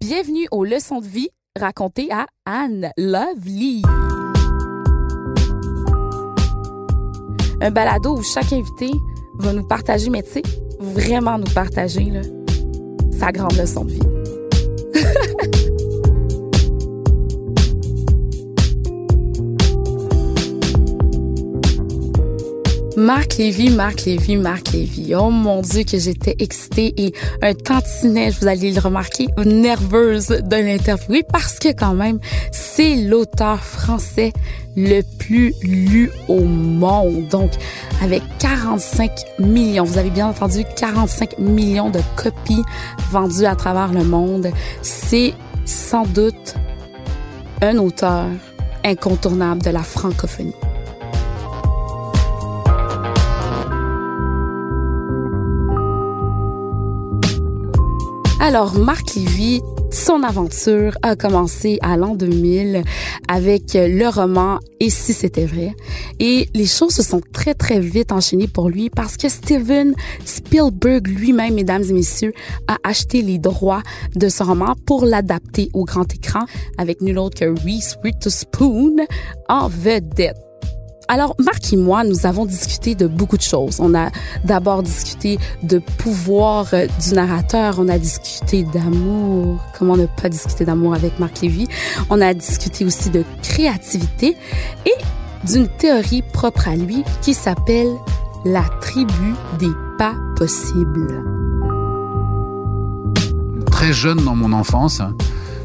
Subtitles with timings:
[0.00, 3.82] Bienvenue aux leçons de vie racontées à Anne Lovely.
[7.62, 8.90] Un balado où chaque invité
[9.38, 10.42] va nous partager, mais tu sais,
[10.78, 12.20] vraiment nous partager là,
[13.18, 14.21] sa grande leçon de vie.
[22.96, 25.14] Marc Lévy, Marc Lévy, Marc Lévy.
[25.14, 30.56] Oh mon Dieu que j'étais excitée et un tantinet, vous allez le remarquer, nerveuse de
[30.56, 32.18] l'interviewer parce que quand même,
[32.50, 34.32] c'est l'auteur français
[34.76, 37.28] le plus lu au monde.
[37.28, 37.52] Donc,
[38.02, 42.62] avec 45 millions, vous avez bien entendu, 45 millions de copies
[43.10, 44.48] vendues à travers le monde.
[44.82, 45.32] C'est
[45.64, 46.54] sans doute
[47.62, 48.26] un auteur
[48.84, 50.54] incontournable de la francophonie.
[58.44, 59.60] Alors, Marc Lévy,
[59.92, 62.82] son aventure a commencé à l'an 2000
[63.28, 65.76] avec le roman Et si c'était vrai?
[66.18, 69.94] Et les choses se sont très, très vite enchaînées pour lui parce que Steven
[70.24, 72.32] Spielberg lui-même, mesdames et messieurs,
[72.66, 73.84] a acheté les droits
[74.16, 76.44] de ce roman pour l'adapter au grand écran
[76.78, 78.96] avec nul autre que Reese Witherspoon
[79.48, 80.51] en vedette.
[81.08, 83.80] Alors, Marc et moi, nous avons discuté de beaucoup de choses.
[83.80, 84.10] On a
[84.44, 90.64] d'abord discuté de pouvoir euh, du narrateur, on a discuté d'amour, comment ne pas discuter
[90.64, 91.68] d'amour avec Marc Lévy?
[92.10, 94.36] On a discuté aussi de créativité
[94.86, 97.90] et d'une théorie propre à lui qui s'appelle
[98.44, 101.24] la tribu des pas possibles.
[103.70, 105.02] Très jeune dans mon enfance,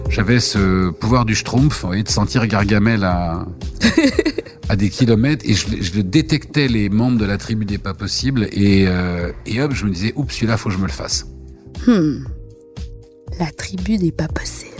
[0.10, 3.46] j'avais ce pouvoir du schtroumpf, vous voyez, de sentir Gargamel à,
[4.70, 8.48] à des kilomètres et je, je, détectais les membres de la tribu des pas possibles
[8.52, 11.26] et, euh, et hop, je me disais, oups, celui-là, faut que je me le fasse.
[11.86, 12.24] Hmm.
[13.40, 14.72] La tribu des pas possibles.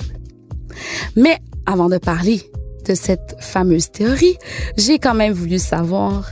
[1.16, 2.42] Mais avant de parler
[2.86, 4.38] de cette fameuse théorie,
[4.78, 6.32] j'ai quand même voulu savoir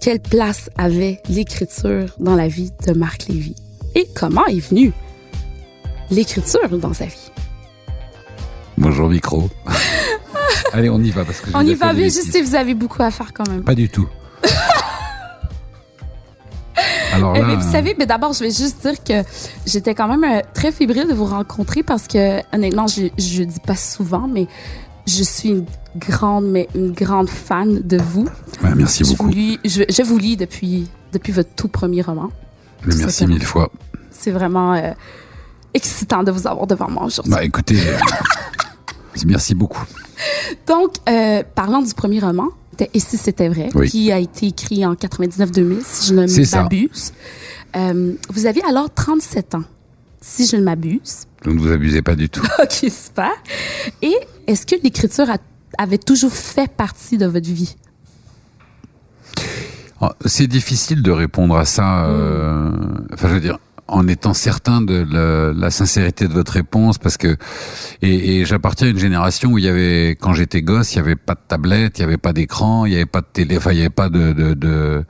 [0.00, 3.54] quelle place avait l'écriture dans la vie de Marc Lévy
[3.94, 4.92] et comment est venue
[6.10, 7.30] l'écriture dans sa vie.
[8.80, 9.50] Bonjour micro.
[10.72, 13.02] Allez, on y va parce que on y va, mais juste si vous avez beaucoup
[13.02, 13.62] à faire quand même.
[13.62, 14.08] Pas du tout.
[17.12, 19.28] Alors là, mais vous savez, mais d'abord, je vais juste dire que
[19.66, 23.60] j'étais quand même euh, très fébrile de vous rencontrer parce que honnêtement, je je dis
[23.60, 24.46] pas souvent, mais
[25.06, 25.66] je suis une
[25.96, 28.26] grande, mais une grande fan de vous.
[28.64, 29.24] Ouais, merci je beaucoup.
[29.24, 32.30] Vous lis, je, je, vous lis depuis depuis votre tout premier roman.
[32.86, 33.70] Mais merci mille fois.
[34.10, 34.92] C'est vraiment euh,
[35.74, 37.30] excitant de vous avoir devant moi aujourd'hui.
[37.30, 37.98] Bah écoutez, euh,
[39.26, 39.84] merci beaucoup.
[40.66, 42.48] Donc, euh, parlant du premier roman,
[42.94, 43.90] Et si c'était vrai, oui.
[43.90, 47.12] qui a été écrit en 99-2000, si je ne m'abuse.
[47.76, 49.64] Euh, vous aviez alors 37 ans,
[50.20, 51.24] si je ne m'abuse.
[51.44, 52.42] Donc, vous abusez pas du tout.
[52.62, 53.30] ok, super.
[54.02, 54.14] Et
[54.46, 55.26] est-ce que l'écriture
[55.78, 57.76] avait toujours fait partie de votre vie?
[60.24, 62.06] C'est difficile de répondre à ça.
[62.06, 62.70] Euh,
[63.12, 63.58] enfin, je veux dire,
[63.90, 67.36] en étant certain de la, la, sincérité de votre réponse parce que
[68.02, 71.00] et, et j'appartiens à une génération où il y avait quand j'étais gosse il y
[71.00, 73.56] avait pas de tablette il y avait pas d'écran il y avait pas de télé
[73.56, 75.04] enfin il y avait pas de de, de,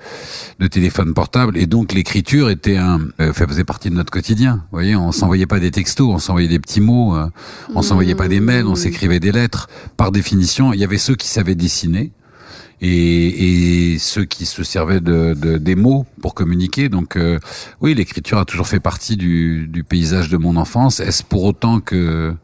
[0.59, 1.57] de téléphone portable.
[1.57, 4.57] Et donc l'écriture était un euh, faisait partie de notre quotidien.
[4.71, 7.29] Vous voyez on s'envoyait pas des textos on s'envoyait des petits mots euh,
[7.75, 9.69] on s'envoyait pas des mails on s'écrivait des lettres.
[9.97, 12.13] Par définition il y avait ceux qui savaient dessiner
[12.81, 16.89] et, et, ceux qui se servaient de, de, des mots pour communiquer.
[16.89, 17.39] Donc euh,
[17.81, 21.01] oui, l'écriture a toujours fait partie du, du paysage de mon enfance.
[21.01, 22.35] Est-ce pour autant que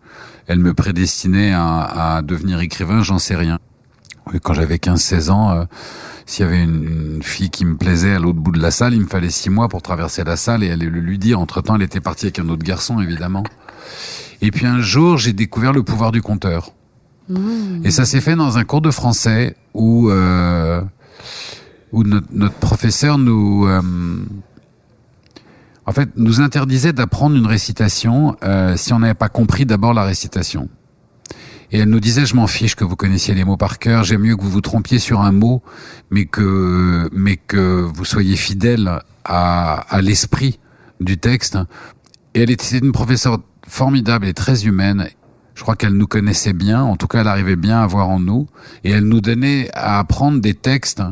[0.46, 3.02] elle me prédestinait à, à devenir écrivain?
[3.02, 3.58] J'en sais rien.
[4.32, 5.64] Oui, quand j'avais 15-16 ans, euh,
[6.26, 8.94] s'il y avait une, une, fille qui me plaisait à l'autre bout de la salle,
[8.94, 11.38] il me fallait six mois pour traverser la salle et aller le lui dire.
[11.38, 13.44] Entre-temps, elle était partie avec un autre garçon, évidemment.
[14.42, 16.72] Et puis un jour, j'ai découvert le pouvoir du conteur.
[17.84, 20.80] Et ça s'est fait dans un cours de français où euh,
[21.92, 23.82] notre, professeur nous euh,
[25.86, 30.04] en fait nous interdisait d'apprendre une récitation euh, si on n'avait pas compris d'abord la
[30.04, 30.68] récitation.
[31.72, 34.22] Et elle nous disait je m'en fiche que vous connaissiez les mots par cœur, j'aime
[34.22, 35.62] mieux que vous vous trompiez sur un mot,
[36.10, 40.60] mais que vous soyez fidèle à l'esprit
[41.00, 41.58] du texte.
[42.34, 45.08] Et elle était une professeure formidable et très humaine
[45.56, 48.20] je crois qu'elle nous connaissait bien, en tout cas elle arrivait bien à voir en
[48.20, 48.46] nous,
[48.84, 51.02] et elle nous donnait à apprendre des textes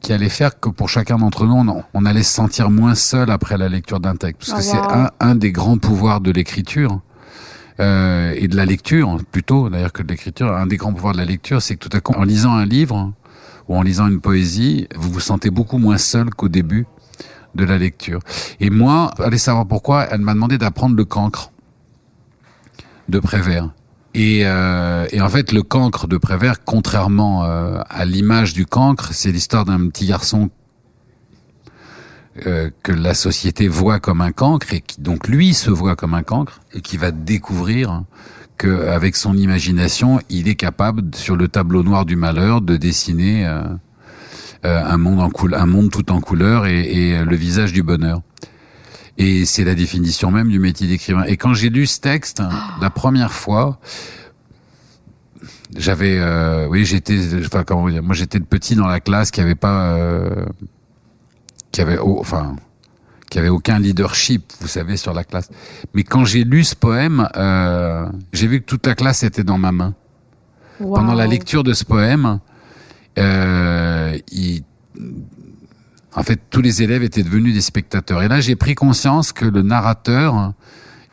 [0.00, 3.30] qui allaient faire que pour chacun d'entre nous, on, on, allait se sentir moins seul
[3.30, 4.50] après la lecture d'un texte.
[4.50, 4.86] Parce que oh, wow.
[4.88, 7.00] c'est un, un, des grands pouvoirs de l'écriture,
[7.80, 11.18] euh, et de la lecture, plutôt d'ailleurs que de l'écriture, un des grands pouvoirs de
[11.18, 13.12] la lecture, c'est que tout à coup, en lisant un livre,
[13.68, 16.86] ou en lisant une poésie, vous vous sentez beaucoup moins seul qu'au début
[17.54, 18.20] de la lecture.
[18.60, 21.50] Et moi, allez savoir pourquoi, elle m'a demandé d'apprendre le cancre
[23.08, 23.70] de Prévert.
[24.14, 29.12] Et, euh, et, en fait, le cancre de Prévert, contrairement euh, à l'image du cancre,
[29.12, 30.50] c'est l'histoire d'un petit garçon
[32.46, 36.14] euh, que la société voit comme un cancre et qui donc lui se voit comme
[36.14, 38.02] un cancre et qui va découvrir
[38.58, 43.46] qu'avec son imagination, il est capable sur le tableau noir du malheur de dessiner
[44.62, 48.20] un monde tout en couleur et le visage du bonheur.
[49.20, 51.24] Et c'est la définition même du métier d'écrivain.
[51.24, 52.42] Et quand j'ai lu ce texte,
[52.80, 53.78] la première fois,
[55.76, 59.42] j'avais, euh, oui, j'étais, enfin, comment dire, moi j'étais le petit dans la classe qui
[59.42, 60.46] avait pas, euh,
[61.70, 62.56] qui avait, enfin,
[63.28, 65.50] qui avait aucun leadership, vous savez, sur la classe.
[65.92, 69.58] Mais quand j'ai lu ce poème, euh, j'ai vu que toute la classe était dans
[69.58, 69.94] ma main.
[70.80, 70.94] Wow.
[70.94, 72.40] Pendant la lecture de ce poème,
[73.18, 74.64] il,
[76.14, 78.22] en fait, tous les élèves étaient devenus des spectateurs.
[78.22, 80.52] Et là, j'ai pris conscience que le narrateur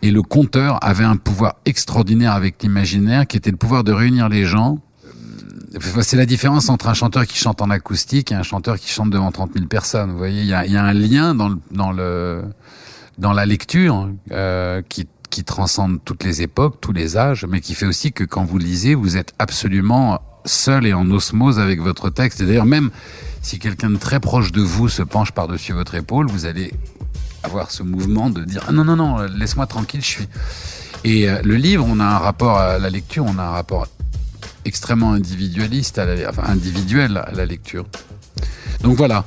[0.02, 4.30] et le conteur avaient un pouvoir extraordinaire avec l'imaginaire, qui était le pouvoir de réunir
[4.30, 4.80] les gens.
[6.02, 9.10] C'est la différence entre un chanteur qui chante en acoustique et un chanteur qui chante
[9.10, 10.12] devant 30 000 personnes.
[10.12, 12.44] Vous voyez, il y a, un lien dans le, dans le
[13.18, 17.74] dans la lecture euh, qui qui transcende toutes les époques, tous les âges, mais qui
[17.74, 22.10] fait aussi que quand vous lisez, vous êtes absolument seul et en osmose avec votre
[22.10, 22.42] texte.
[22.42, 22.92] Et d'ailleurs, même
[23.42, 26.74] si quelqu'un de très proche de vous se penche par-dessus votre épaule, vous allez
[27.44, 30.28] avoir ce mouvement de dire ah non non non laisse-moi tranquille je suis.
[31.04, 33.88] Et euh, le livre on a un rapport à la lecture on a un rapport
[34.66, 37.86] extrêmement individualiste à la, enfin individuel à la lecture.
[38.82, 39.26] Donc voilà.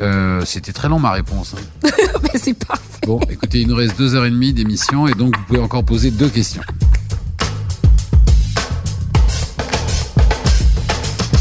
[0.00, 1.88] Euh, c'était très long ma réponse hein.
[2.22, 3.06] mais c'est parfait.
[3.06, 5.84] Bon écoutez il nous reste deux heures et demie d'émission et donc vous pouvez encore
[5.84, 6.62] poser deux questions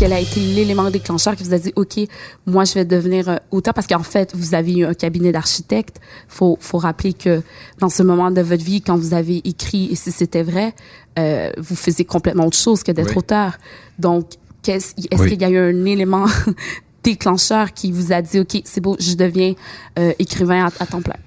[0.02, 2.00] quel a été l'élément déclencheur qui vous a dit OK,
[2.48, 6.02] moi je vais devenir euh, auteur parce qu'en fait, vous avez eu un cabinet d'architecte.
[6.28, 7.44] Faut faut rappeler que
[7.78, 10.74] dans ce moment de votre vie quand vous avez écrit et si c'était vrai,
[11.20, 13.18] euh, vous faisiez complètement autre chose que d'être oui.
[13.20, 13.60] auteur.
[14.00, 14.26] Donc
[14.68, 15.30] est-ce est oui.
[15.30, 16.26] qu'il y a eu un élément
[17.04, 19.54] déclencheur qui vous a dit OK, c'est beau, je deviens
[20.00, 21.18] euh, écrivain à, à, temps plein?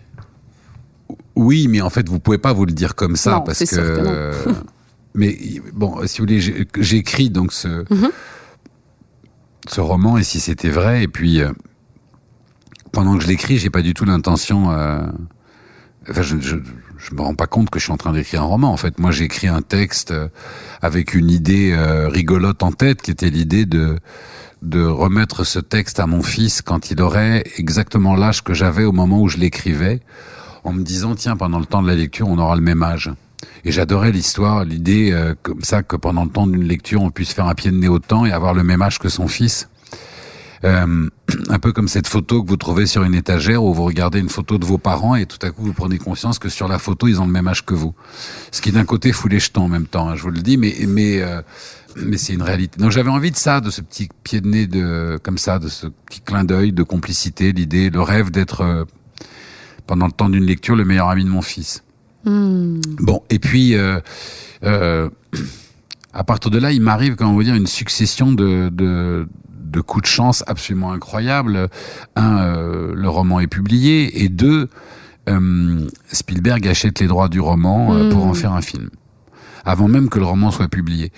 [1.37, 3.77] Oui, mais en fait, vous pouvez pas vous le dire comme ça non, parce que,
[3.77, 4.33] que
[5.15, 5.39] mais
[5.73, 8.11] bon, si vous voulez, j'écris donc ce mm -hmm
[9.69, 11.03] ce roman et si c'était vrai.
[11.03, 11.53] Et puis, euh,
[12.95, 14.71] pendant que je l'écris, j'ai pas du tout l'intention.
[14.71, 15.05] Euh,
[16.09, 16.57] enfin, je, je,
[17.15, 18.73] me rends pas compte que je suis en train d'écrire un roman.
[18.73, 20.29] En fait, moi, j'écris un texte euh,
[20.81, 23.99] avec une idée euh, rigolote en tête, qui était l'idée de
[24.63, 28.93] de remettre ce texte à mon fils quand il aurait exactement l'âge que j'avais au
[28.93, 30.01] moment où je l'écrivais,
[30.65, 33.13] en me disant tiens, pendant le temps de la lecture, on aura le même âge.
[33.65, 37.33] Et j'adorais l'histoire, l'idée euh, comme ça que pendant le temps d'une lecture, on puisse
[37.33, 39.69] faire un pied de nez au temps et avoir le même âge que son fils.
[40.65, 41.09] Euh,
[41.49, 44.31] un peu comme cette photo que vous trouvez sur une étagère où vous regardez une
[44.31, 47.07] photo de vos parents et tout à coup vous prenez conscience que sur la photo
[47.07, 47.95] ils ont le même âge que vous.
[48.51, 50.57] Ce qui d'un côté fout les jetons en même temps, hein, je vous le dis,
[50.57, 51.43] mais mais euh,
[51.97, 52.81] mais c'est une réalité.
[52.81, 55.69] Donc j'avais envie de ça, de ce petit pied de nez de comme ça, de
[55.69, 58.85] ce petit clin d'œil de complicité, l'idée, le rêve d'être euh,
[59.87, 61.84] pendant le temps d'une lecture le meilleur ami de mon fils.
[62.25, 62.81] Mmh.
[63.01, 64.01] Bon, et puis euh,
[64.65, 65.11] euh,
[66.13, 70.03] à partir de là, il m'arrive, comment vous dire, une succession de, de, de coups
[70.03, 71.69] de chance absolument incroyables.
[72.17, 74.69] Un, euh, le roman est publié, et deux,
[76.13, 78.09] Spielberg achète les droits du roman mmh.
[78.11, 78.91] pour en faire un film,
[79.65, 81.13] avant même que le roman soit publié.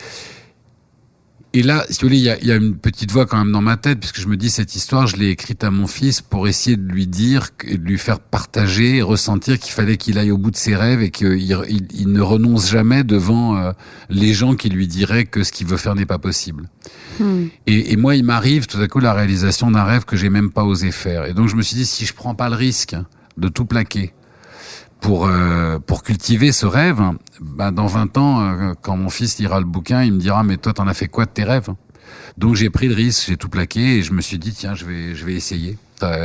[1.52, 3.52] Et là, si vous voulez, il y a, y a, une petite voix quand même
[3.52, 6.20] dans ma tête, puisque je me dis cette histoire, je l'ai écrite à mon fils
[6.20, 10.38] pour essayer de lui dire, de lui faire partager, ressentir qu'il fallait qu'il aille au
[10.38, 13.72] bout de ses rêves et qu'il il, il ne renonce jamais devant euh,
[14.10, 16.68] les gens qui lui diraient que ce qu'il veut faire n'est pas possible.
[17.18, 17.46] Hmm.
[17.66, 20.50] Et, et, moi, il m'arrive tout à coup la réalisation d'un rêve que j'ai même
[20.50, 21.24] pas osé faire.
[21.24, 22.96] Et donc je me suis dit, si je prends pas le risque
[23.38, 24.12] de tout plaquer,
[25.00, 27.00] pour euh, pour cultiver ce rêve,
[27.40, 30.56] ben dans 20 ans, euh, quand mon fils lira le bouquin, il me dira mais
[30.56, 31.68] toi t'en as fait quoi de tes rêves
[32.38, 34.84] Donc j'ai pris le risque, j'ai tout plaqué et je me suis dit tiens je
[34.84, 35.78] vais je vais essayer.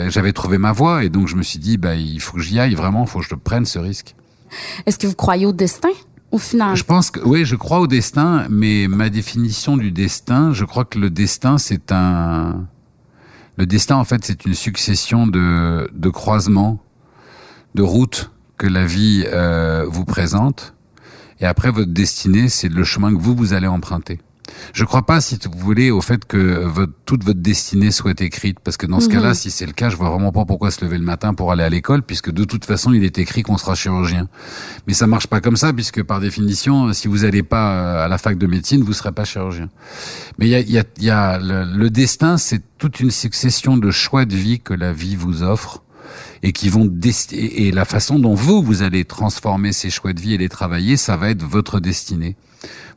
[0.10, 2.60] J'avais trouvé ma voie et donc je me suis dit bah il faut que j'y
[2.60, 4.16] aille vraiment, il faut que je prenne ce risque.
[4.86, 5.90] Est-ce que vous croyez au destin
[6.32, 6.75] au final?
[6.75, 10.86] Je pense que oui, je crois au destin, mais ma définition du destin, je crois
[10.86, 12.68] que le destin c'est un
[13.58, 16.80] le destin en fait c'est une succession de de croisements,
[17.75, 20.75] de routes que la vie euh, vous présente.
[21.39, 24.20] Et après, votre destinée, c'est le chemin que vous, vous allez emprunter.
[24.74, 28.60] Je crois pas, si vous voulez, au fait que votre, toute votre destinée soit écrite,
[28.60, 29.13] parce que dans ce mmh.
[29.13, 31.51] cas-là, si c'est le cas, je vois vraiment pas pourquoi se lever le matin pour
[31.51, 34.27] aller à l'école, puisque de toute façon, il est écrit qu'on sera chirurgien.
[34.86, 38.08] Mais ça marche pas comme ça, puisque par définition, si vous n'allez pas euh, à
[38.08, 39.70] la fac de médecine, vous serez pas chirurgien.
[40.38, 43.75] Mais il y a, y a, y a le, le destin, c'est toute une succession
[43.75, 45.82] de choix de vie que la vie vous offre
[46.44, 46.92] et qui vont
[47.32, 50.98] et la façon dont vous vous allez transformer ces choix de vie et les travailler,
[50.98, 52.36] ça va être votre destinée.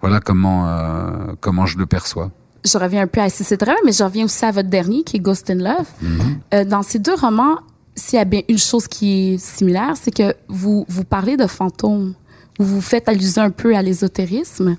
[0.00, 2.30] Voilà comment euh, comment je le perçois.
[2.64, 5.16] Je reviens un peu à c'est vrai, mais je reviens aussi à votre dernier qui
[5.16, 5.86] est Ghost in Love.
[6.02, 6.36] Mm-hmm.
[6.54, 7.58] Euh, dans ces deux romans,
[7.94, 11.46] s'il y a bien une chose qui est similaire, c'est que vous vous parlez de
[11.46, 12.14] fantômes.
[12.58, 14.76] Vous vous faites allusion un peu à l'ésotérisme.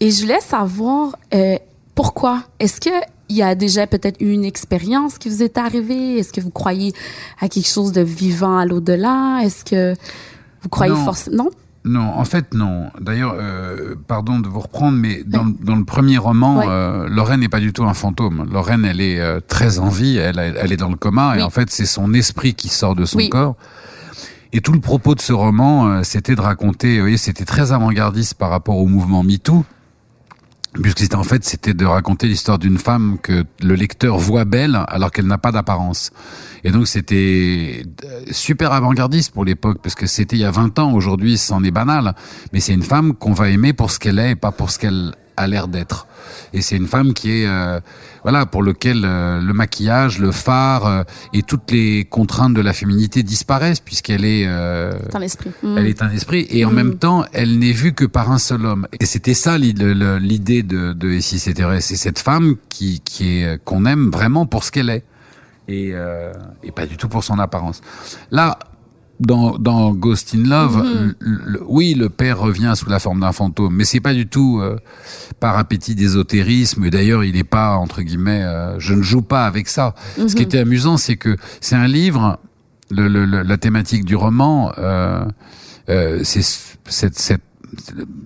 [0.00, 1.56] Et je voulais savoir euh,
[1.94, 2.44] pourquoi?
[2.58, 2.90] Est-ce que
[3.30, 6.18] il y a déjà peut-être eu une expérience qui vous est arrivée?
[6.18, 6.92] Est-ce que vous croyez
[7.40, 9.40] à quelque chose de vivant à l'au-delà?
[9.42, 9.94] Est-ce que
[10.62, 11.44] vous croyez forcément...
[11.44, 11.50] Non?
[11.82, 12.90] Non, en fait, non.
[13.00, 17.48] D'ailleurs, euh, pardon de vous reprendre, mais dans, dans le premier roman, euh, Lorraine n'est
[17.48, 18.46] pas du tout un fantôme.
[18.52, 21.48] Lorraine, elle est euh, très en vie, elle, elle est dans le coma, et en
[21.48, 23.56] fait, c'est son esprit qui sort de son corps.
[24.52, 28.34] Et tout le propos de ce roman, c'était de raconter, vous voyez, c'était très avant-gardiste
[28.34, 29.64] par rapport au mouvement MeToo
[30.74, 34.78] puisque c'était en fait c'était de raconter l'histoire d'une femme que le lecteur voit belle
[34.88, 36.10] alors qu'elle n'a pas d'apparence.
[36.62, 40.78] Et donc c'était euh, super avant-gardiste pour l'époque parce que c'était il y a 20
[40.78, 42.14] ans, aujourd'hui c'en est banal,
[42.52, 44.78] mais c'est une femme qu'on va aimer pour ce qu'elle est et pas pour ce
[44.78, 46.06] qu'elle a l'air d'être.
[46.52, 47.80] Et c'est une femme qui est, euh,
[48.22, 52.72] voilà, pour lequel euh, le maquillage, le phare euh, et toutes les contraintes de la
[52.72, 55.50] féminité disparaissent puisqu'elle est, un esprit.
[55.62, 56.74] Elle est un esprit et en mm.
[56.74, 58.86] même temps, elle n'est vue que par un seul homme.
[58.98, 63.38] Et c'était ça l'idée de, de Et si c'était vrai, c'est cette femme qui, qui
[63.38, 65.04] est qu'on aime vraiment pour ce qu'elle est.
[65.68, 65.92] Et,
[66.64, 67.80] et pas du tout pour son apparence.
[68.32, 68.58] Là,
[69.20, 71.58] dans, dans Ghost in Love, mhm.
[71.68, 74.78] oui, le père revient sous la forme d'un fantôme, mais c'est pas du tout euh,
[75.38, 76.88] par appétit d'ésotérisme.
[76.88, 78.42] D'ailleurs, il n'est pas entre guillemets.
[78.42, 79.94] Euh, je ne joue pas avec ça.
[80.16, 80.42] Ce qui mhm.
[80.42, 82.38] était amusant, c'est que c'est un livre.
[82.92, 85.24] Le, le, la thématique du roman, euh,
[85.90, 86.42] euh c'est
[86.88, 87.42] cette, cette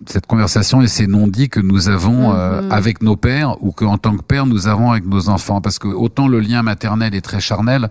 [0.06, 2.72] cette conversation et ces non-dits que nous avons mhm.
[2.72, 5.86] avec nos pères ou qu'en tant que père nous avons avec nos enfants parce que
[5.86, 7.90] autant le lien maternel est très charnel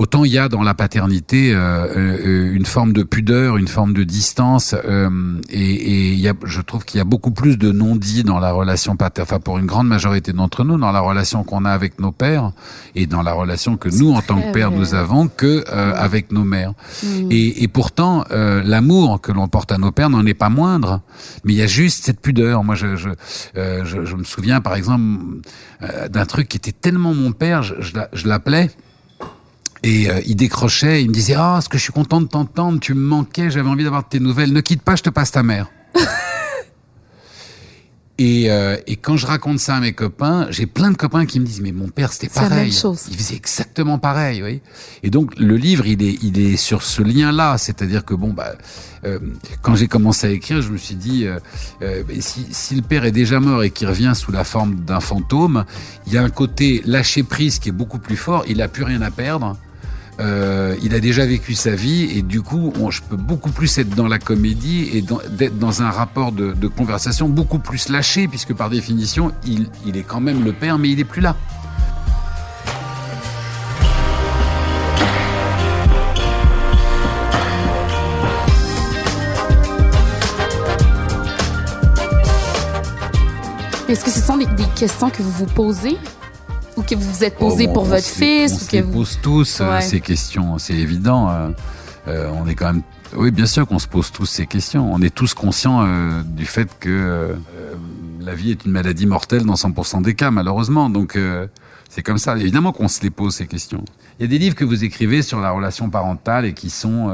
[0.00, 3.92] autant il y a dans la paternité euh, euh, une forme de pudeur, une forme
[3.92, 5.10] de distance, euh,
[5.50, 8.50] et, et y a, je trouve qu'il y a beaucoup plus de non-dits dans la
[8.50, 12.00] relation paternelle, enfin pour une grande majorité d'entre nous, dans la relation qu'on a avec
[12.00, 12.52] nos pères
[12.94, 16.32] et dans la relation que nous en tant que pères nous avons que euh, avec
[16.32, 16.72] nos mères.
[17.02, 17.28] Mm.
[17.30, 21.02] Et, et, pourtant, euh, l'amour que l'on porte à nos pères n'en est pas moindre,
[21.44, 22.64] mais il y a juste cette pudeur.
[22.64, 23.10] Moi, je, je,
[23.54, 25.12] je, je me souviens par exemple
[26.08, 27.74] d'un truc qui était tellement mon père, je,
[28.14, 28.70] je l'appelais.
[29.82, 32.80] Et euh, il décrochait, il me disait Ah, ce que je suis content de t'entendre,
[32.80, 35.42] tu me manquais, j'avais envie d'avoir tes nouvelles, ne quitte pas, je te passe ta
[35.42, 35.68] mère.
[38.18, 41.40] et, euh, et, quand je raconte ça à mes copains, j'ai plein de copains qui
[41.40, 42.50] me disent Mais mon père, c'était pareil.
[42.50, 43.06] La même chose.
[43.08, 44.60] Il faisait exactement pareil, oui.
[45.02, 47.56] Et donc, le livre, il est, il est sur ce lien-là.
[47.56, 48.56] C'est-à-dire que, bon, bah,
[49.06, 49.18] euh,
[49.62, 51.26] quand j'ai commencé à écrire, je me suis dit
[52.20, 55.64] si, si, le père est déjà mort et qu'il revient sous la forme d'un fantôme,
[56.06, 58.44] il y a un côté lâcher prise qui est beaucoup plus fort.
[58.46, 59.56] Il a plus rien à perdre.
[60.20, 63.90] Euh, il a déjà vécu sa vie et du coup, je peux beaucoup plus être
[63.90, 68.70] dans la comédie et d'être dans un rapport de, conversation beaucoup plus lâché puisque par
[68.70, 71.36] définition, il, est quand même le père, mais il est plus là.
[83.88, 84.46] Est-ce que ce sont des
[84.76, 85.96] questions que vous vous posez?
[86.80, 89.80] Ou que vous vous êtes posé oh, pour votre fils On se pose tous euh,
[89.80, 91.28] ces questions, c'est évident.
[91.30, 91.48] Euh,
[92.08, 92.82] euh, on est quand même
[93.16, 94.92] oui, bien sûr qu'on se pose tous ces questions.
[94.92, 95.84] On est tous conscients
[96.24, 97.34] du fait que
[98.20, 100.88] la vie est une maladie mortelle dans 100% des cas, malheureusement.
[100.88, 101.18] Donc,
[101.88, 102.36] c'est comme ça.
[102.36, 103.84] Évidemment qu'on se les pose, ces questions.
[104.20, 107.12] Il y a des livres que vous écrivez sur la relation parentale et qui sont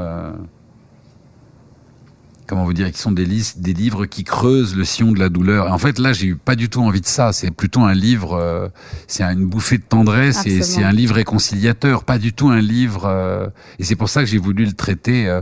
[2.47, 5.29] comment vous dire, qui sont des, listes, des livres qui creusent le sillon de la
[5.29, 5.71] douleur.
[5.71, 7.33] en fait, là, j'ai eu pas du tout envie de ça.
[7.33, 8.69] C'est plutôt un livre, euh,
[9.07, 13.05] c'est une bouffée de tendresse et c'est un livre réconciliateur, pas du tout un livre.
[13.05, 13.47] Euh,
[13.79, 15.27] et c'est pour ça que j'ai voulu le traiter.
[15.27, 15.41] Euh,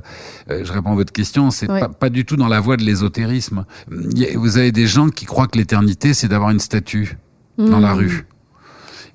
[0.49, 1.51] je réponds à votre question.
[1.51, 3.65] C'est pas, pas, du tout dans la voie de l'ésotérisme.
[3.87, 7.17] Vous avez des gens qui croient que l'éternité, c'est d'avoir une statue
[7.57, 7.97] dans la mmh.
[7.97, 8.25] rue.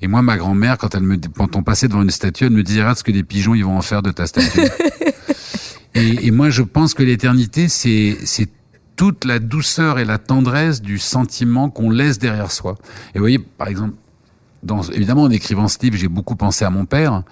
[0.02, 2.62] Et moi, ma grand-mère, quand elle me, quand on passait devant une statue, elle me
[2.62, 4.60] disait, regarde ce que les pigeons, ils vont en faire de ta statue.
[5.94, 8.48] Et, et moi, je pense que l'éternité, c'est c'est
[9.00, 12.76] toute la douceur et la tendresse du sentiment qu'on laisse derrière soi.
[13.14, 13.94] Et vous voyez, par exemple,
[14.62, 17.22] dans, évidemment, en écrivant ce livre, j'ai beaucoup pensé à mon père,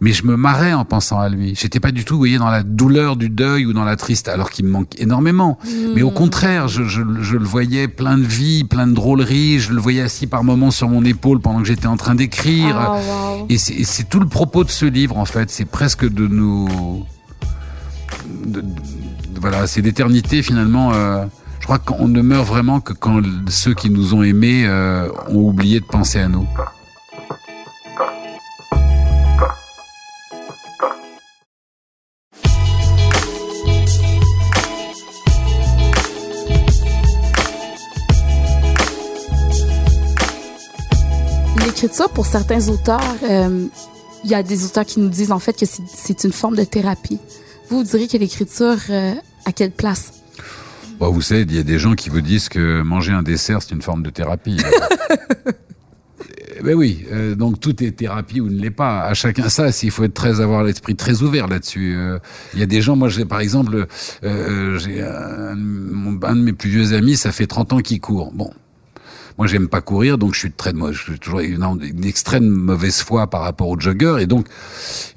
[0.00, 1.54] mais je me marrais en pensant à lui.
[1.54, 4.26] J'étais pas du tout, vous voyez, dans la douleur du deuil ou dans la triste,
[4.26, 5.58] alors qu'il me manque énormément.
[5.62, 5.68] Mmh.
[5.94, 9.60] Mais au contraire, je, je, je, le voyais plein de vie, plein de drôleries.
[9.60, 12.96] Je le voyais assis par moments sur mon épaule pendant que j'étais en train d'écrire.
[12.96, 15.50] Oh, Et c'est tout le propos de ce livre, en fait.
[15.50, 17.04] C'est presque de nous
[19.40, 20.92] voilà, c'est d'éternité finalement.
[20.92, 21.24] Euh,
[21.58, 25.48] je crois qu'on ne meurt vraiment que quand ceux qui nous ont aimés euh, ont
[25.48, 26.46] oublié de penser à nous.
[41.64, 43.66] L'écriture, pour certains auteurs, euh,
[44.24, 46.64] il y a des auteurs qui nous disent en fait que c'est une forme de
[46.64, 47.18] thérapie.
[47.72, 49.14] Vous, vous diriez que l'écriture, euh,
[49.46, 50.12] à quelle place?
[50.98, 53.62] Bon, Vous savez, il y a des gens qui vous disent que manger un dessert,
[53.62, 54.58] c'est une forme de thérapie.
[56.62, 59.00] Ben oui, euh, donc tout est thérapie ou ne l'est pas.
[59.00, 61.96] À chacun ça, il faut être très avoir l'esprit très ouvert là-dessus.
[61.96, 62.18] Euh,
[62.54, 63.86] il y a des gens, moi j'ai par exemple,
[64.22, 68.30] euh, j'ai un, un, de mes plus vieux amis, ça fait 30 ans qu'il court.
[68.32, 68.52] Bon,
[69.38, 71.64] moi, j'aime pas courir, donc je suis très, moi, je suis toujours une,
[72.04, 74.46] extrême mauvaise foi par rapport au jogger, et donc,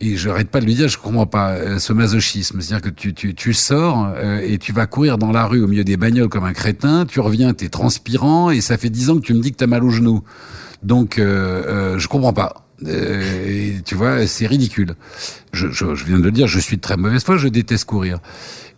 [0.01, 2.93] et je n'arrête pas de lui dire, je comprends pas euh, ce masochisme, c'est-à-dire que
[2.93, 5.98] tu, tu, tu sors euh, et tu vas courir dans la rue au milieu des
[5.98, 9.34] bagnoles comme un crétin, tu reviens, t'es transpirant, et ça fait dix ans que tu
[9.34, 10.24] me dis que t'as mal au genou.
[10.84, 12.65] Donc, euh, euh je comprends pas.
[12.86, 14.95] Euh, tu vois, c'est ridicule.
[15.53, 15.67] Je,
[16.05, 18.19] viens de le dire, je suis de très mauvaise foi, je déteste courir.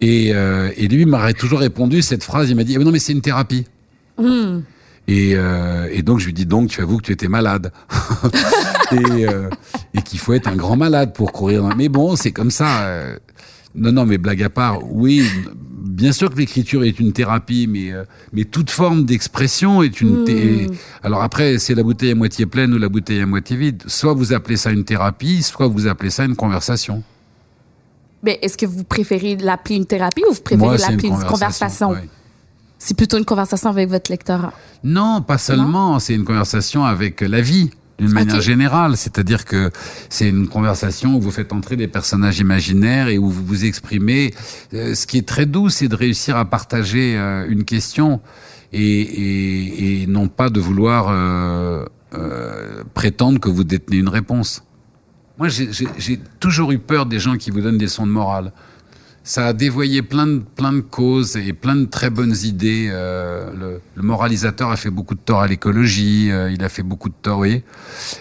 [0.01, 3.13] Et, et lui m'aurait toujours répondu cette phrase, il m'a dit, ah, non mais c'est
[3.13, 3.65] une thérapie.
[4.20, 4.60] Mmh.
[5.08, 7.72] Et, euh, et, donc je lui dis donc tu avoues que tu étais malade
[8.92, 9.50] et, euh,
[9.94, 11.64] et qu'il faut être un grand malade pour courir.
[11.78, 12.82] Mais bon, c'est comme ça.
[12.82, 13.18] Euh.
[13.74, 15.24] Non, non, mais blague à part, oui,
[15.98, 20.24] bien sûr que l'écriture est une thérapie, mais euh, mais toute forme d'expression est une.
[20.24, 20.76] Mmh.
[21.04, 23.84] Alors après, c'est la bouteille à moitié pleine ou la bouteille à moitié vide.
[23.88, 27.04] Soit vous appelez ça une thérapie, soit vous appelez ça une conversation.
[28.24, 31.96] Mais est-ce que vous préférez l'appeler une thérapie ou vous préférez l'appeler une conversation, une
[31.96, 31.96] conversation
[32.80, 34.52] c'est plutôt une conversation avec votre lecteur.
[34.84, 36.00] Non, pas seulement.
[36.00, 38.96] C'est une conversation avec la vie d'une manière générale.
[38.96, 39.72] C'est-à-dire que
[40.10, 44.34] c'est une conversation où vous faites entrer des personnages imaginaires et où vous vous exprimez.
[44.74, 48.22] Euh, ce qui est très doux, c'est de réussir à partager euh, une question
[48.74, 51.86] et, et, et, non pas de vouloir euh
[52.94, 54.64] prétendre que vous détenez une réponse.
[55.38, 58.52] Moi, j'ai toujours eu peur des gens qui vous donnent des sons de morale
[59.28, 62.88] ça a dévoyé plein de, plein de causes et plein de très bonnes idées.
[62.90, 66.82] Euh, le, le, moralisateur a fait beaucoup de tort à l'écologie, euh, il a fait
[66.82, 67.62] beaucoup de tort, oui.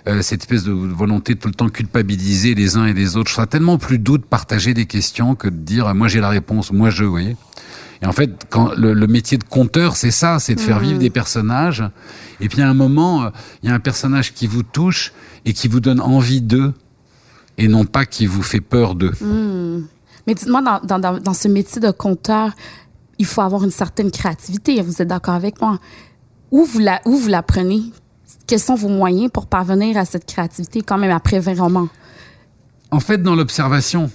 [0.08, 3.30] Euh, cette espèce de volonté de tout le temps culpabiliser les uns et les autres.
[3.30, 6.28] Je serais tellement plus doux de partager des questions que de dire moi j'ai la
[6.28, 7.36] réponse, moi je, vous voyez.
[8.02, 10.96] Et en fait, quand le, le métier de conteur, c'est ça, c'est de faire vivre
[10.96, 10.98] mmh.
[10.98, 11.84] des personnages.
[12.40, 13.30] Et puis à un moment,
[13.62, 15.12] il y a un personnage qui vous touche
[15.44, 16.74] et qui vous donne envie d'eux,
[17.58, 19.12] et non pas qui vous fait peur d'eux.
[19.20, 19.84] Mmh.
[20.26, 22.52] Mais dites-moi, dans, dans, dans, ce métier de compteur,
[23.18, 24.80] il faut avoir une certaine créativité.
[24.82, 25.78] Vous êtes d'accord avec moi?
[26.50, 27.82] Où vous la, où vous la prenez?
[28.46, 31.88] Quels sont vos moyens pour parvenir à cette créativité quand même après 20 romans?
[32.90, 34.10] En fait, dans l'observation.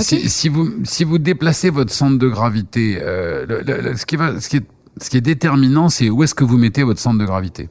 [0.00, 4.38] Si, si, vous, si vous déplacez votre centre de gravité, euh, le, ce, qui va,
[4.38, 4.66] ce, qui est,
[5.00, 7.70] ce qui est déterminant, c'est où est-ce que vous mettez votre centre de gravité.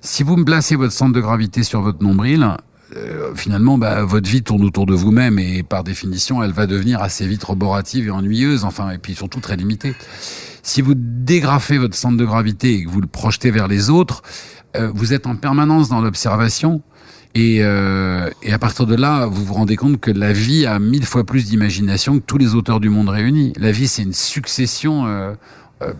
[0.00, 2.56] Si vous me placez votre centre de gravité sur votre nombril,
[2.96, 7.02] euh, finalement, bah, votre vie tourne autour de vous-même et par définition, elle va devenir
[7.02, 9.94] assez vite roborative et ennuyeuse, enfin, et puis surtout très limitée.
[10.62, 14.22] Si vous dégrafez votre centre de gravité et que vous le projetez vers les autres,
[14.76, 16.82] euh, vous êtes en permanence dans l'observation.
[17.34, 20.78] Et, euh, et, à partir de là, vous vous rendez compte que la vie a
[20.78, 23.52] mille fois plus d'imagination que tous les auteurs du monde réunis.
[23.56, 25.34] La vie, c'est une succession euh,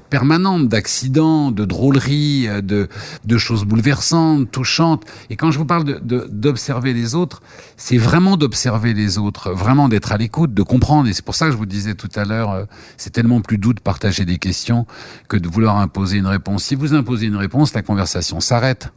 [0.08, 2.88] permanente d'accidents, de drôleries, euh, de,
[3.24, 5.04] de, choses bouleversantes, touchantes.
[5.30, 7.42] Et quand je vous parle d'observer de, les autres,
[7.76, 11.08] c'est vraiment d'observer les autres, vraiment d'être à l'écoute, de comprendre.
[11.08, 12.64] Et c'est pour ça que je vous disais tout à l'heure, euh,
[12.96, 14.86] c'est tellement plus doux de partager des questions
[15.28, 16.64] que de vouloir imposer une réponse.
[16.64, 18.90] Si vous imposez une réponse, la conversation s'arrête.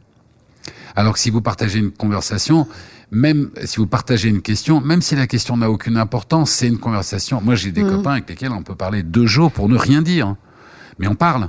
[0.96, 2.66] Alors que si vous partagez une conversation,
[3.10, 6.78] même si vous partagez une question, même si la question n'a aucune importance, c'est une
[6.78, 7.40] conversation.
[7.40, 7.90] Moi, j'ai des mmh.
[7.90, 10.36] copains avec lesquels on peut parler deux jours pour ne rien dire
[10.98, 11.48] mais on parle.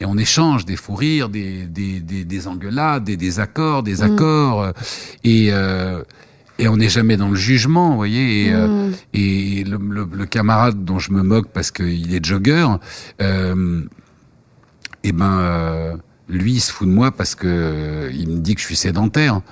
[0.00, 4.02] Et on échange des fous rires, des, des, des, des engueulades, des désaccords, des mm.
[4.02, 4.62] accords.
[4.62, 4.72] Euh,
[5.22, 6.02] et, euh,
[6.58, 8.46] et on n'est jamais dans le jugement, vous voyez.
[8.46, 8.94] Et, euh, mm.
[9.14, 12.68] et le, le, le, camarade dont je me moque parce qu'il est jogger,
[13.22, 13.82] euh,
[15.02, 18.60] et eh ben lui, il se fout de moi parce que il me dit que
[18.60, 19.42] je suis sédentaire.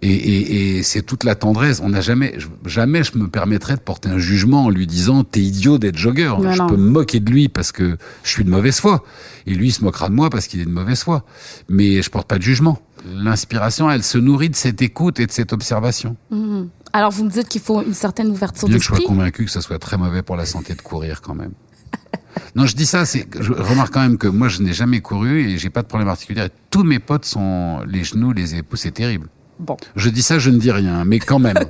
[0.00, 1.80] Et, et, et c'est toute la tendresse.
[1.82, 5.40] On n'a jamais, jamais je me permettrais de porter un jugement en lui disant t'es
[5.40, 6.34] idiot d'être jogger.
[6.40, 9.04] je peux me moquer de lui parce que je suis de mauvaise foi.
[9.46, 11.24] Et lui, il se moquera de moi parce qu'il est de mauvaise foi.
[11.68, 12.80] Mais je porte pas de jugement.
[13.04, 16.16] L'inspiration, elle se nourrit de cette écoute et de cette observation.
[16.30, 16.62] Mmh.
[16.92, 18.88] Alors, vous me dites qu'il faut une certaine ouverture d'esprit.
[18.88, 21.20] Bien que je sois convaincu que ça soit très mauvais pour la santé de courir
[21.20, 21.52] quand même.
[22.54, 25.48] Non, je dis ça, c'est, je remarque quand même que moi, je n'ai jamais couru
[25.48, 26.48] et j'ai pas de problème particulier.
[26.70, 29.28] Tous mes potes sont les genoux, les épaules, c'est terrible.
[29.58, 29.76] Bon.
[29.96, 31.56] Je dis ça, je ne dis rien, mais quand même.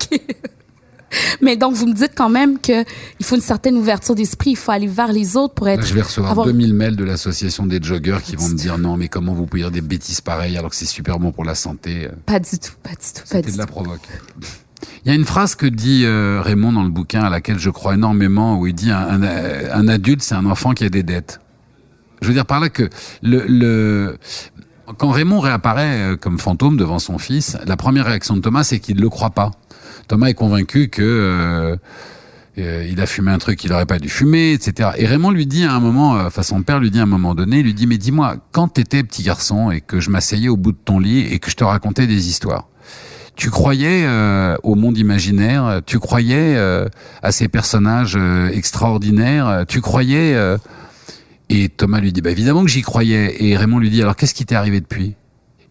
[1.42, 2.86] Mais donc, vous me dites quand même qu'il
[3.20, 5.84] faut une certaine ouverture d'esprit, il faut aller vers les autres pour être...
[5.84, 9.08] Je vais recevoir 2000 mails de l'association des joggers qui vont me dire non, mais
[9.08, 12.08] comment vous pouvez dire des bêtises pareilles alors que c'est super bon pour la santé?
[12.24, 13.52] Pas du tout, pas du tout, pas du tout.
[13.52, 14.08] de la provoque.
[15.04, 17.70] Il y a une phrase que dit euh, Raymond dans le bouquin à laquelle je
[17.70, 21.40] crois énormément où il dit un, adulte c'est un enfant qui a des dettes.
[22.20, 22.88] Je veux dire par là que
[24.98, 28.96] quand Raymond réapparaît comme fantôme devant son fils, la première réaction de Thomas, c'est qu'il
[28.96, 29.50] ne le croit pas.
[30.08, 31.78] Thomas est convaincu que
[32.58, 34.90] euh, il a fumé un truc qu'il aurait pas dû fumer, etc.
[34.98, 37.06] Et Raymond lui dit à un moment, euh, enfin son père lui dit à un
[37.06, 40.48] moment donné, il lui dit mais dis-moi, quand t'étais petit garçon et que je m'asseyais
[40.48, 42.68] au bout de ton lit et que je te racontais des histoires,
[43.34, 46.56] tu croyais euh, au monde imaginaire, tu croyais
[47.22, 48.18] à ces personnages
[48.52, 50.36] extraordinaires, tu croyais
[51.48, 54.34] et Thomas lui dit bah évidemment que j'y croyais et Raymond lui dit alors qu'est-ce
[54.34, 55.14] qui t'est arrivé depuis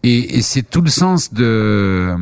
[0.02, 2.16] Et, et c'est tout le sens de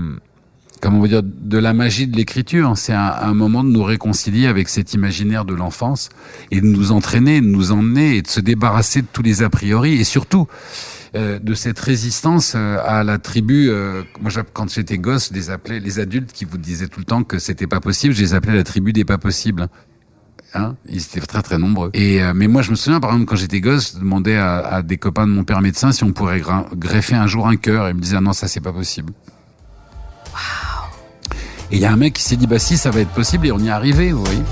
[0.81, 2.73] comment on va dire, de la magie de l'écriture.
[2.77, 6.09] C'est un, moment de nous réconcilier avec cet imaginaire de l'enfance
[6.51, 9.51] et de nous entraîner, de nous emmener et de se débarrasser de tous les a
[9.51, 13.69] priori et surtout euh, de cette résistance euh, à la tribu.
[13.69, 17.25] Euh, moi, quand j'étais gosse, les appelais les adultes qui vous disaient tout le temps
[17.25, 18.15] que c'était pas possible.
[18.15, 19.69] Je les appelais la tribu des pas possibles.
[20.53, 21.91] Hein ils étaient très très nombreux.
[21.95, 24.83] Et mais moi je me souviens par exemple quand j'étais gosse, je demandais à, à,
[24.83, 26.43] des copains de mon père médecin si on pourrait
[26.75, 27.87] greffer un jour un cœur.
[27.87, 29.13] Et ils me disaient ah non ça c'est pas possible.
[31.73, 33.47] Et il y a un mec qui s'est dit, bah si, ça va être possible,
[33.47, 34.43] et on y est arrivé, vous voyez.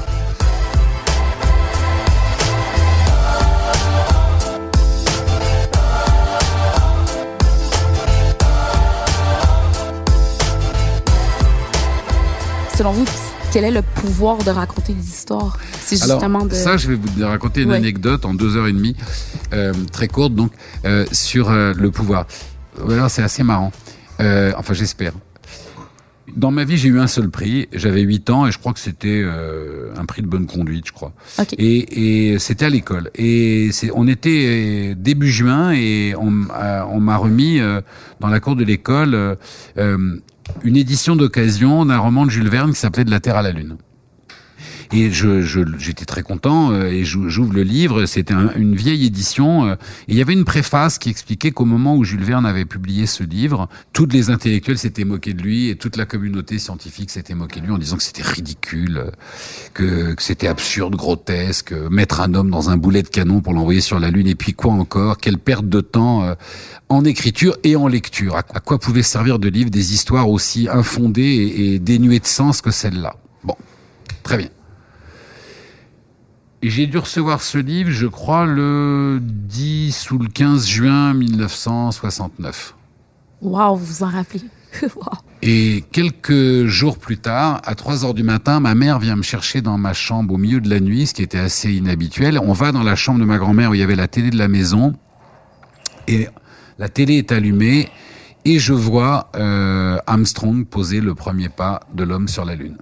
[12.79, 13.07] Selon vous,
[13.53, 15.59] quel est le pouvoir de raconter des histoires?
[15.81, 16.55] C'est justement de...
[16.55, 18.95] Ça, je vais vous raconter une anecdote en deux heures et demie,
[19.53, 20.53] euh, très courte, donc,
[20.85, 22.29] euh, sur euh, le pouvoir.
[22.88, 23.73] Alors, c'est assez marrant.
[24.21, 25.14] enfin, j'espère
[26.37, 27.69] dans ma vie, j'ai eu un seul prix.
[27.73, 30.93] J'avais 8 ans et je crois que c'était euh, un prix de bonne conduite, je
[30.93, 31.12] crois.
[31.57, 33.11] Et, et c'était à l'école.
[33.17, 36.47] Et on était début juin et on,
[36.91, 37.81] on m'a remis euh,
[38.21, 39.37] dans la cour de l'école
[40.62, 43.52] une édition d'occasion d'un roman de Jules Verne qui s'appelait De la Terre à la
[43.52, 43.76] Lune.
[44.92, 45.42] Et je,
[45.79, 48.07] j'étais très content euh, et j'ouvre le livre.
[48.07, 49.66] C'était une vieille édition.
[49.66, 49.74] Euh,
[50.09, 53.07] et il y avait une préface qui expliquait qu'au moment où Jules Verne avait publié
[53.07, 57.35] ce livre, toutes les intellectuels s'étaient moqués de lui et toute la communauté scientifique s'était
[57.35, 59.12] moquée de lui en disant que c'était ridicule,
[59.74, 63.81] que, que c'était absurde, grotesque, mettre un homme dans un boulet de canon pour l'envoyer
[63.81, 66.35] sur la Lune et puis quoi encore, quelle perte de temps euh,
[66.88, 68.37] en écriture et en lecture.
[68.37, 72.61] À quoi pouvaient servir de livres des histoires aussi infondées et, et dénuées de sens
[72.62, 73.57] que celle-là Bon,
[74.22, 74.48] très bien.
[76.61, 82.75] Et j'ai dû recevoir ce livre, je crois, le 10 ou le 15 juin 1969.
[83.42, 84.42] Waouh, vous vous en rappelez?
[85.42, 89.62] Et quelques jours plus tard, à 3 heures du matin, ma mère vient me chercher
[89.62, 92.40] dans ma chambre au milieu de la nuit, ce qui était assez inhabituel.
[92.42, 94.37] On va dans la chambre de ma grand-mère où il y avait la télé de
[94.37, 94.94] la maison.
[96.09, 96.27] Et
[96.79, 97.88] la télé est allumée
[98.44, 102.79] et je vois euh, Armstrong poser le premier pas de l'homme sur la Lune.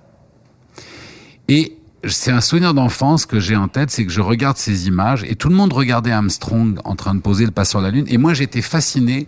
[1.49, 1.76] Et
[2.09, 5.35] c'est un souvenir d'enfance que j'ai en tête, c'est que je regarde ces images et
[5.35, 8.19] tout le monde regardait Armstrong en train de poser le pas sur la Lune et
[8.19, 9.27] moi j'étais fasciné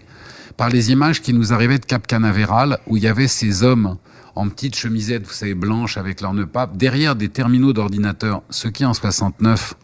[0.57, 3.97] par les images qui nous arrivaient de Cap Canaveral où il y avait ces hommes
[4.35, 8.69] en petites chemisettes, vous savez, blanches avec leurs nœuds papes, derrière des terminaux d'ordinateur, ce
[8.69, 9.75] qui en 69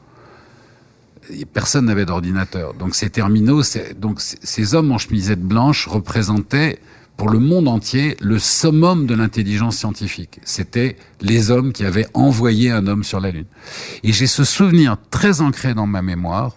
[1.53, 2.75] personne n'avait d'ordinateur.
[2.75, 6.79] Donc ces terminaux, ces hommes en chemisette blanche représentaient
[7.17, 10.41] pour le monde entier le summum de l'intelligence scientifique.
[10.45, 13.47] C'était les hommes qui avaient envoyé un homme sur la Lune.
[14.03, 16.55] Et j'ai ce souvenir très ancré dans ma mémoire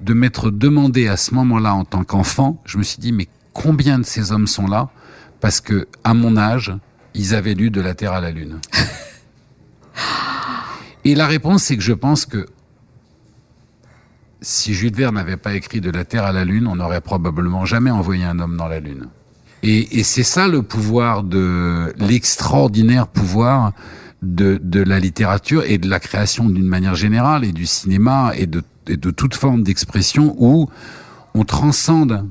[0.00, 3.98] de m'être demandé à ce moment-là en tant qu'enfant, je me suis dit mais combien
[3.98, 4.90] de ces hommes sont là?
[5.40, 6.72] Parce que à mon âge,
[7.14, 8.60] ils avaient lu de la Terre à la Lune.
[11.04, 12.46] Et la réponse, c'est que je pense que
[14.40, 17.64] si Jules Verne n'avait pas écrit de la Terre à la Lune, on n'aurait probablement
[17.64, 19.08] jamais envoyé un homme dans la Lune.
[19.62, 23.72] Et, et c'est ça le pouvoir de l'extraordinaire pouvoir
[24.22, 28.46] de, de, la littérature et de la création d'une manière générale et du cinéma et
[28.46, 30.68] de, et de toute forme d'expression où
[31.34, 32.28] on transcende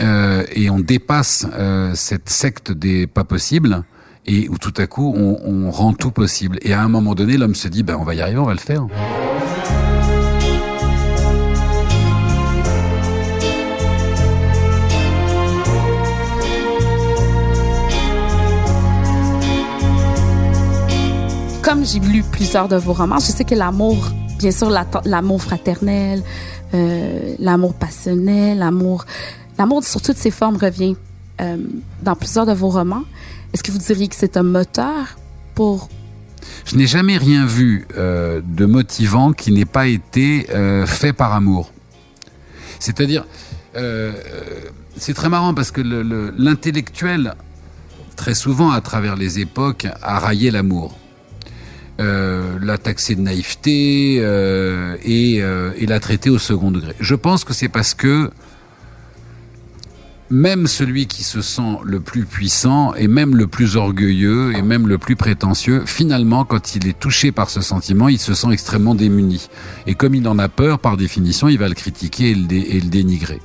[0.00, 3.84] euh, et on dépasse euh, cette secte des pas possibles
[4.26, 6.58] et où tout à coup on, on rend tout possible.
[6.62, 8.52] Et à un moment donné, l'homme se dit ben on va y arriver, on va
[8.52, 8.86] le faire.
[21.84, 24.70] J'ai lu plusieurs de vos romans, je sais que l'amour, bien sûr,
[25.04, 26.22] l'amour fraternel,
[26.74, 29.04] euh, l'amour passionnel, l'amour,
[29.58, 30.96] l'amour sur toutes ses formes revient
[31.40, 31.56] euh,
[32.02, 33.04] dans plusieurs de vos romans.
[33.52, 35.16] Est-ce que vous diriez que c'est un moteur
[35.54, 35.88] pour
[36.64, 40.46] je n'ai jamais rien vu euh, de motivant qui n'ait pas été
[40.86, 41.70] fait par amour.
[42.78, 43.26] C'est-à-dire,
[44.96, 45.80] c'est très marrant parce que
[46.36, 47.34] l'intellectuel,
[48.16, 50.99] très souvent à travers les époques, a raillé l'amour.
[52.00, 56.94] Euh, l'a taxer de naïveté euh, et, euh, et l'a traiter au second degré.
[56.98, 58.30] Je pense que c'est parce que
[60.30, 64.88] même celui qui se sent le plus puissant et même le plus orgueilleux et même
[64.88, 68.94] le plus prétentieux, finalement, quand il est touché par ce sentiment, il se sent extrêmement
[68.94, 69.48] démuni.
[69.86, 73.42] Et comme il en a peur, par définition, il va le critiquer et le, dénigrer.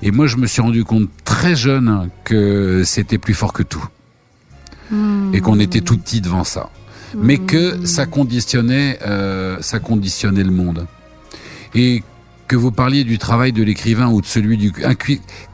[0.00, 3.84] Et moi, je me suis rendu compte très jeune que c'était plus fort que tout.
[5.34, 6.70] Et qu'on était tout petit devant ça.
[7.16, 10.86] Mais que ça conditionnait, euh, ça conditionnait le monde.
[11.74, 12.02] Et
[12.48, 14.72] que vous parliez du travail de l'écrivain ou de celui du...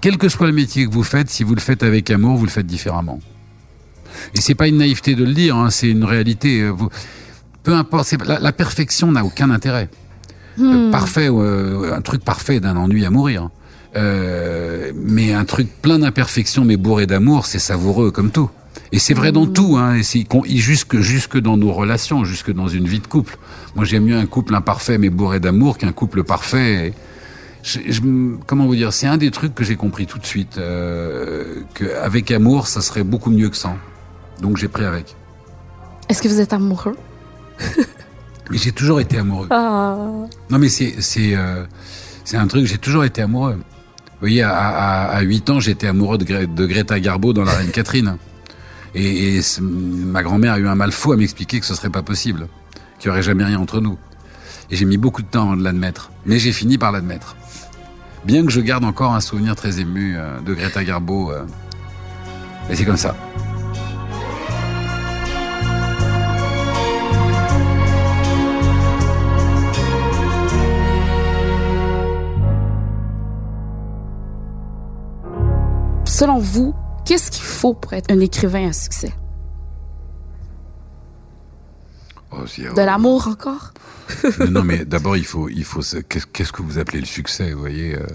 [0.00, 2.44] Quel que soit le métier que vous faites, si vous le faites avec amour, vous
[2.44, 3.20] le faites différemment.
[4.34, 6.62] Et c'est pas une naïveté de le dire, hein, c'est une réalité.
[6.62, 6.74] Euh,
[7.62, 9.88] peu importe, la, la, perfection n'a aucun intérêt.
[10.58, 10.90] Euh, hmm.
[10.90, 13.48] parfait, euh, un truc parfait d'un ennui à mourir.
[13.96, 18.50] Euh, mais un truc plein d'imperfections mais bourré d'amour, c'est savoureux comme tout.
[18.92, 22.88] Et c'est vrai dans tout, hein, et jusque, jusque dans nos relations, jusque dans une
[22.88, 23.38] vie de couple.
[23.76, 26.92] Moi, j'aime mieux un couple imparfait mais bourré d'amour qu'un couple parfait.
[27.62, 28.00] Je,
[28.46, 30.58] comment vous dire C'est un des trucs que j'ai compris tout de suite.
[30.58, 33.76] Euh, Qu'avec amour, ça serait beaucoup mieux que sans.
[34.40, 35.14] Donc j'ai pris avec.
[36.08, 36.96] Est-ce que vous êtes amoureux?
[38.50, 39.46] J'ai toujours été amoureux.
[39.50, 39.96] Ah.
[40.50, 41.64] Non, mais c'est c'est euh,
[42.32, 42.66] un truc.
[42.66, 43.54] J'ai toujours été amoureux.
[43.54, 47.52] Vous voyez, à, à, à 8 ans, j'étais amoureux de, de Greta Garbo dans La
[47.52, 48.16] Reine Catherine.
[48.94, 52.48] Et, ma grand-mère a eu un mal fou à m'expliquer que ce serait pas possible,
[52.98, 53.98] qu'il n'y aurait jamais rien entre nous.
[54.70, 56.10] Et j'ai mis beaucoup de temps de l'admettre.
[56.26, 57.36] Mais j'ai fini par l'admettre.
[58.24, 61.32] Bien que je garde encore un souvenir très ému euh, de Greta Garbo.
[61.32, 61.44] Euh,
[62.68, 63.16] et c'est comme ça.
[76.04, 76.74] Selon vous,
[77.10, 79.12] Qu'est-ce qu'il faut pour être un écrivain à succès?
[82.30, 83.72] Oh, de l'amour encore?
[84.48, 85.80] non, mais d'abord, il faut, il faut.
[86.08, 88.06] Qu'est-ce que vous appelez le succès, vous voyez euh,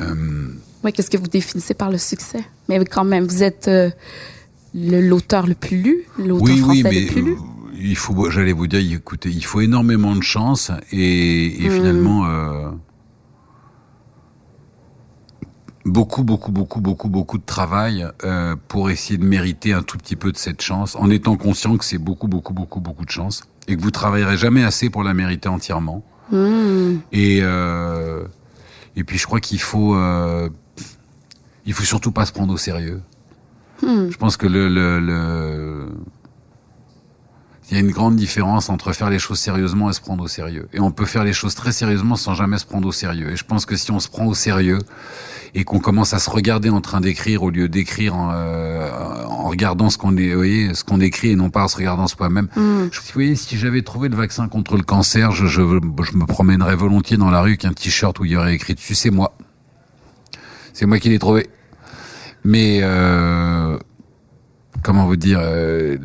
[0.00, 0.48] euh,
[0.84, 2.44] Oui, qu'est-ce que vous définissez par le succès?
[2.68, 3.88] Mais quand même, vous êtes euh,
[4.74, 7.36] l'auteur le, plus lu, l'auteur français le plus lu.
[7.80, 11.72] Il faut, j'allais vous dire, écoutez, il faut énormément de chance et, et hmm.
[11.72, 12.26] finalement
[15.84, 20.16] beaucoup, beaucoup, beaucoup, beaucoup, beaucoup de travail euh, pour essayer de mériter un tout petit
[20.16, 23.44] peu de cette chance, en étant conscient que c'est beaucoup, beaucoup, beaucoup, beaucoup de chance
[23.68, 26.04] et que vous travaillerez jamais assez pour la mériter entièrement.
[26.32, 26.98] Mmh.
[27.12, 28.24] Et euh,
[28.96, 30.48] et puis je crois qu'il faut euh,
[31.66, 33.00] il faut surtout pas se prendre au sérieux.
[33.82, 34.10] Mmh.
[34.10, 35.88] Je pense que le, le, le
[37.70, 40.28] il y a une grande différence entre faire les choses sérieusement et se prendre au
[40.28, 40.68] sérieux.
[40.72, 43.30] Et on peut faire les choses très sérieusement sans jamais se prendre au sérieux.
[43.30, 44.80] Et je pense que si on se prend au sérieux
[45.54, 48.90] et qu'on commence à se regarder en train d'écrire au lieu d'écrire en, euh,
[49.24, 52.08] en, regardant ce qu'on est, voyez, ce qu'on écrit et non pas en se regardant
[52.08, 52.48] soi-même.
[52.56, 52.88] Mm.
[52.90, 56.26] Je, vous voyez, si j'avais trouvé le vaccin contre le cancer, je, je, je me
[56.26, 59.36] promènerais volontiers dans la rue qu'un t-shirt où il y aurait écrit dessus c'est moi.
[60.72, 61.48] C'est moi qui l'ai trouvé.
[62.44, 63.78] Mais euh,
[64.82, 65.98] comment vous dire euh,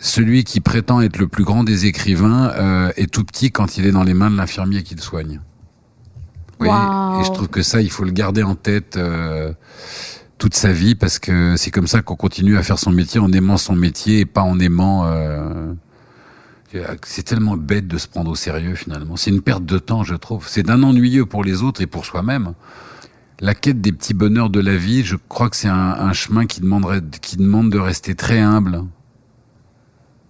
[0.00, 3.86] celui qui prétend être le plus grand des écrivains euh, est tout petit quand il
[3.86, 5.40] est dans les mains de l'infirmier qui le soigne.
[6.60, 9.52] Oui, et je trouve que ça, il faut le garder en tête euh,
[10.38, 13.32] toute sa vie parce que c'est comme ça qu'on continue à faire son métier en
[13.32, 15.06] aimant son métier et pas en aimant.
[15.06, 15.72] Euh,
[17.04, 19.16] c'est tellement bête de se prendre au sérieux finalement.
[19.16, 20.46] C'est une perte de temps, je trouve.
[20.48, 22.54] C'est d'un ennuyeux pour les autres et pour soi-même.
[23.40, 26.46] La quête des petits bonheurs de la vie, je crois que c'est un, un chemin
[26.46, 28.84] qui demanderait, qui demande de rester très humble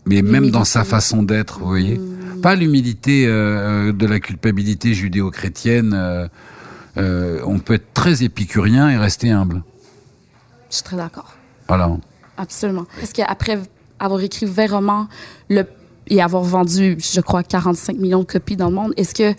[0.07, 1.99] mais même dans sa façon d'être, vous voyez.
[1.99, 2.41] Hmm.
[2.41, 5.93] Pas l'humilité euh, de la culpabilité judéo-chrétienne.
[5.95, 6.29] Euh,
[6.97, 9.63] euh, on peut être très épicurien et rester humble.
[10.71, 11.35] Je suis très d'accord.
[11.69, 11.91] Voilà.
[12.37, 12.87] Absolument.
[13.01, 13.61] Est-ce qu'après
[13.99, 15.09] avoir écrit 20 romans
[15.49, 15.65] le,
[16.09, 19.35] et avoir vendu, je crois, 45 millions de copies dans le monde, est-ce que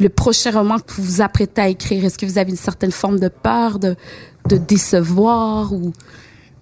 [0.00, 2.90] le prochain roman que vous vous apprêtez à écrire, est-ce que vous avez une certaine
[2.90, 3.94] forme de peur de,
[4.48, 5.92] de décevoir ou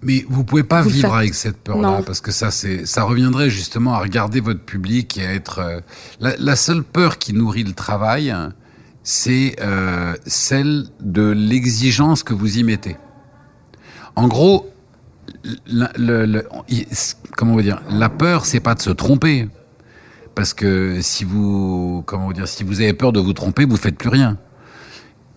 [0.03, 3.93] mais vous pouvez pas vivre avec cette peur-là parce que ça, c'est, ça reviendrait justement
[3.93, 5.59] à regarder votre public et à être.
[5.59, 5.79] Euh,
[6.19, 8.35] la, la, seule peur qui nourrit le travail,
[9.03, 12.97] c'est euh, celle de l'exigence que vous y mettez.
[14.15, 14.69] En gros,
[15.67, 16.47] le, le,
[17.37, 19.47] comment on va dire, la peur, c'est pas de se tromper,
[20.35, 23.77] parce que si vous, comment vous dire, si vous avez peur de vous tromper, vous
[23.77, 24.37] faites plus rien.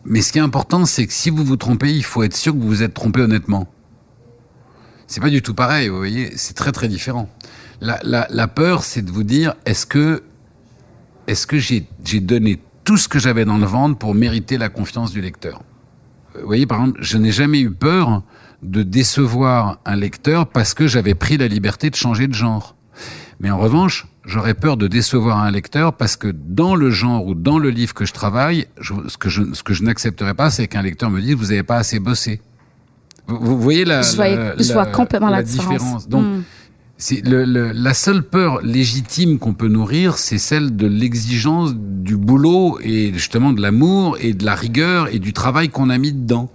[0.04, 2.52] Mais ce qui est important, c'est que si vous vous trompez, il faut être sûr
[2.52, 3.68] que vous vous êtes trompé honnêtement.
[5.06, 7.28] C'est pas du tout pareil, vous voyez, c'est très très différent.
[7.80, 10.22] La, la, la peur, c'est de vous dire, est-ce que,
[11.26, 14.68] est-ce que j'ai, j'ai donné tout ce que j'avais dans le ventre pour mériter la
[14.68, 15.62] confiance du lecteur?
[16.40, 18.22] Vous voyez, par exemple, je n'ai jamais eu peur
[18.62, 22.76] de décevoir un lecteur parce que j'avais pris la liberté de changer de genre.
[23.40, 27.34] Mais en revanche, j'aurais peur de décevoir un lecteur parce que dans le genre ou
[27.34, 30.66] dans le livre que je travaille, ce que je, ce que je n'accepterais pas, c'est
[30.66, 32.40] qu'un lecteur me dise vous n'avez pas assez bossé.
[33.26, 36.08] Vous, voyez la, la, complètement la, différence.
[36.08, 36.42] Donc, mm.
[36.98, 42.16] c'est le, le, la seule peur légitime qu'on peut nourrir, c'est celle de l'exigence du
[42.16, 46.12] boulot et justement de l'amour et de la rigueur et du travail qu'on a mis
[46.12, 46.50] dedans.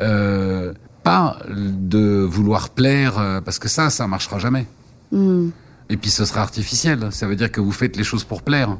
[0.00, 4.66] Euh, pas de vouloir plaire, euh, parce que ça, ça marchera jamais.
[5.12, 5.48] Mm.
[5.88, 7.08] Et puis ce sera artificiel.
[7.10, 8.76] Ça veut dire que vous faites les choses pour plaire.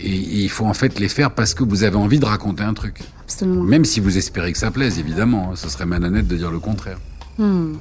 [0.00, 2.74] Et, il faut en fait les faire parce que vous avez envie de raconter un
[2.74, 3.00] truc.
[3.22, 3.62] Absolument.
[3.62, 5.56] Même si vous espérez que ça plaise, évidemment.
[5.56, 6.98] Ce serait malhonnête de dire le contraire.
[7.38, 7.74] Hmm.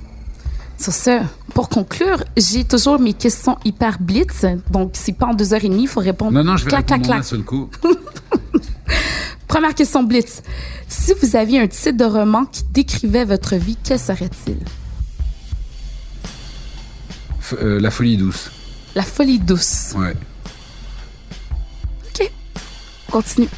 [0.78, 1.22] Sur ce,
[1.54, 4.46] pour conclure, j'ai toujours mes questions hyper blitz.
[4.72, 6.32] Donc, c'est pas en deux heures et demie, il faut répondre.
[6.32, 7.70] Non, non, je vais clac, répondre clac, seul coup.
[9.48, 10.42] Première question blitz.
[10.90, 14.58] Si vous aviez un titre de roman qui décrivait votre vie, quel serait-il?
[17.54, 18.52] Euh, la folie douce.
[18.96, 19.94] La folie douce.
[19.96, 20.16] Ouais.
[23.12, 23.50] Continue.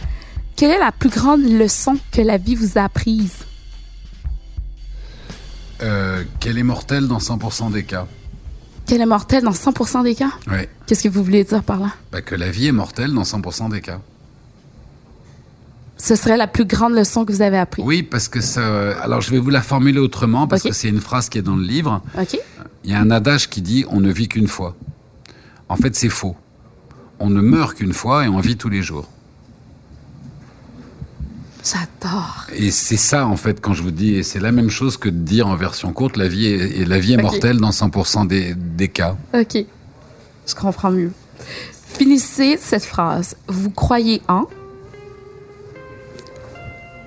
[0.55, 3.45] Quelle est la plus grande leçon que la vie vous a apprise?
[5.83, 8.07] Euh, qu'elle est mortelle dans 100% des cas.
[8.87, 10.31] Qu'elle est mortelle dans 100% des cas?
[10.47, 10.67] Oui.
[10.85, 11.91] Qu'est-ce que vous voulez dire par là?
[12.11, 13.99] Bah, que la vie est mortelle dans 100% des cas.
[15.97, 17.83] Ce serait la plus grande leçon que vous avez apprise.
[17.85, 18.91] Oui, parce que ça.
[19.01, 21.55] Alors, je vais vous la formuler autrement, parce que c'est une phrase qui est dans
[21.55, 22.01] le livre.
[22.19, 22.39] OK.
[22.83, 24.75] Il y a un adage qui dit on ne vit qu'une fois.
[25.69, 26.35] En fait, c'est faux.
[27.19, 29.09] On ne meurt qu'une fois et on vit tous les jours.
[31.63, 32.47] J'adore.
[32.53, 35.09] Et c'est ça, en fait, quand je vous dis, et c'est la même chose que
[35.09, 38.53] de dire en version courte, la vie est, la vie est mortelle dans 100% des,
[38.55, 39.17] des cas.
[39.33, 39.57] OK.
[40.47, 41.11] Je comprends mieux.
[41.87, 43.35] Finissez cette phrase.
[43.47, 44.45] Vous croyez en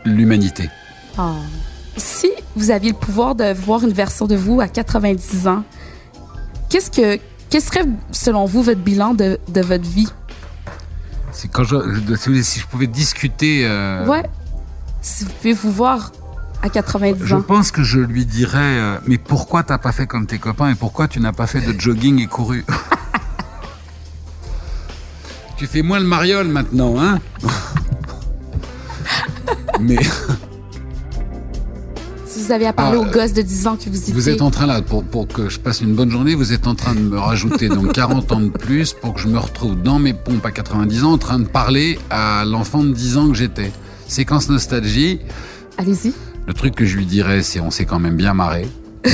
[0.04, 0.68] L'humanité.
[1.18, 1.36] Oh.
[1.96, 5.64] Si vous aviez le pouvoir de voir une version de vous à 90 ans,
[6.70, 10.08] qu'est-ce que quel serait, selon vous, votre bilan de, de votre vie?
[11.32, 11.76] C'est quand je,
[12.42, 13.62] si je pouvais discuter.
[13.64, 14.06] Euh...
[14.06, 14.22] Ouais.
[15.02, 16.12] Si vous pouvez vous voir
[16.62, 17.38] à 90 je ans.
[17.38, 20.70] Je pense que je lui dirais, euh, mais pourquoi t'as pas fait comme tes copains
[20.70, 22.64] et pourquoi tu n'as pas fait de jogging et couru?
[25.56, 27.18] tu fais moins le mariole maintenant, hein?
[29.80, 29.98] mais
[32.50, 34.12] vous avez à parler ah, aux gosses de 10 ans que vous étiez.
[34.12, 36.66] Vous êtes en train là, pour, pour que je passe une bonne journée, vous êtes
[36.66, 39.80] en train de me rajouter donc 40 ans de plus pour que je me retrouve
[39.80, 43.28] dans mes pompes à 90 ans en train de parler à l'enfant de 10 ans
[43.28, 43.70] que j'étais.
[44.10, 45.20] Séquence nostalgie.
[45.78, 46.12] Allez-y.
[46.48, 48.66] Le truc que je lui dirais, c'est on s'est quand même bien marré.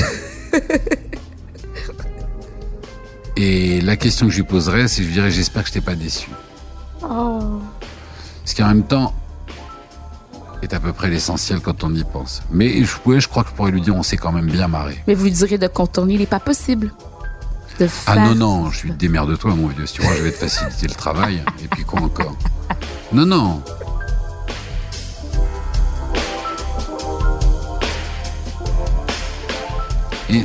[3.37, 5.83] Et la question que je lui poserais, c'est je lui dirais j'espère que je t'ai
[5.83, 6.31] pas déçu.
[7.03, 7.61] Oh.
[8.43, 9.15] Parce qu'en même temps,
[10.63, 12.43] est à peu près l'essentiel quand on y pense.
[12.51, 14.67] Mais je, pouvais, je crois que je pourrais lui dire on s'est quand même bien
[14.67, 14.97] marré.
[15.07, 16.91] Mais vous lui direz de contourner, il n'est pas possible.
[17.79, 19.85] De Ah non, non, je suis démerde-toi, mon vieux.
[19.85, 21.43] Si tu vois, je vais te faciliter le travail.
[21.63, 22.35] Et puis quoi encore?
[23.13, 23.63] Non, non.
[30.29, 30.45] Et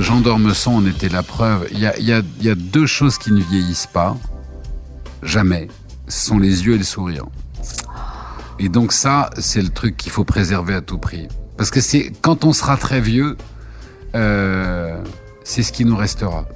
[0.00, 1.68] Jean d'Ormesson en était la preuve.
[1.72, 4.16] Il y a, y, a, y a deux choses qui ne vieillissent pas,
[5.22, 5.68] jamais.
[6.08, 7.24] Ce sont les yeux et le sourire.
[8.58, 11.28] Et donc ça, c'est le truc qu'il faut préserver à tout prix.
[11.56, 13.36] Parce que c'est quand on sera très vieux,
[14.14, 15.02] euh,
[15.44, 16.46] c'est ce qui nous restera.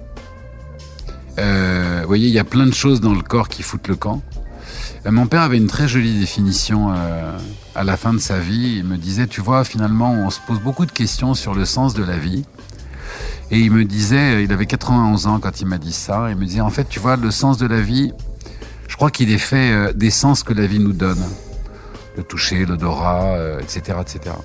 [1.38, 3.96] Euh, vous voyez, il y a plein de choses dans le corps qui foutent le
[3.96, 4.22] camp.
[5.06, 7.38] Euh, mon père avait une très jolie définition euh,
[7.74, 8.76] à la fin de sa vie.
[8.78, 11.94] Il me disait, tu vois, finalement, on se pose beaucoup de questions sur le sens
[11.94, 12.44] de la vie.
[13.50, 16.44] Et il me disait, il avait 91 ans quand il m'a dit ça, il me
[16.44, 18.12] disait, en fait, tu vois, le sens de la vie,
[18.88, 21.22] je crois qu'il est fait euh, des sens que la vie nous donne
[22.16, 24.36] le toucher, l'odorat, etc., euh, etc.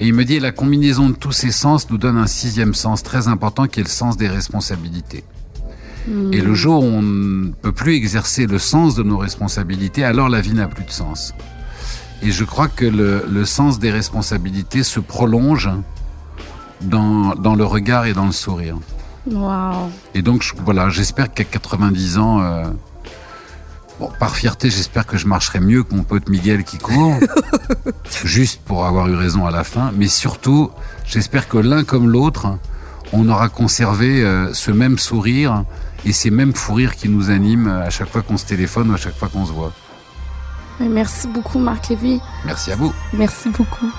[0.00, 3.02] Et il me dit, la combinaison de tous ces sens nous donne un sixième sens
[3.02, 5.22] très important qui est le sens des responsabilités.
[6.32, 10.28] Et le jour où on ne peut plus exercer le sens de nos responsabilités, alors
[10.28, 11.34] la vie n'a plus de sens.
[12.22, 15.70] Et je crois que le, le sens des responsabilités se prolonge
[16.82, 18.76] dans, dans, le regard et dans le sourire.
[19.30, 19.90] Wow.
[20.14, 22.64] Et donc, voilà, j'espère qu'à 90 ans, euh,
[24.00, 27.14] Bon, par fierté, j'espère que je marcherai mieux que mon pote Miguel qui court,
[28.24, 29.92] juste pour avoir eu raison à la fin.
[29.96, 30.70] Mais surtout,
[31.06, 32.58] j'espère que l'un comme l'autre,
[33.12, 35.64] on aura conservé euh, ce même sourire
[36.04, 38.94] et ces mêmes fous rires qui nous animent à chaque fois qu'on se téléphone ou
[38.94, 39.72] à chaque fois qu'on se voit.
[40.80, 42.20] Merci beaucoup, Marc Lévy.
[42.44, 42.92] Merci à vous.
[43.12, 43.90] Merci beaucoup.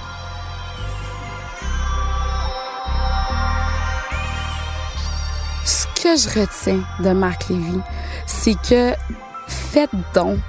[5.63, 7.79] Ce que je retiens de Marc Lévy,
[8.25, 8.93] c'est que
[9.47, 10.39] faites donc